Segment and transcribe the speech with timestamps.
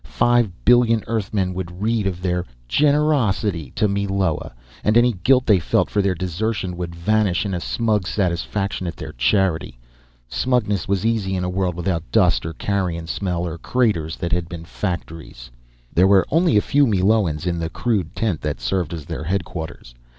[0.03, 4.51] Five billion Earthmen would read of their "generosity" to Meloa,
[4.83, 8.95] and any guilt they felt for their desertion would vanish in a smug satisfaction at
[8.95, 9.77] their charity.
[10.27, 14.49] Smugness was easy in a world without dust or carrion smell or craters that had
[14.49, 15.51] been factories.
[15.93, 19.93] There were only a few Meloans in the crude tent that served as their headquarters.